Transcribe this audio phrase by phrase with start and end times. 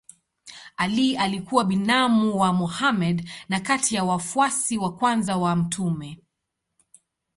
[0.77, 6.21] Ali alikuwa binamu wa Mohammed na kati ya wafuasi wa kwanza wa mtume.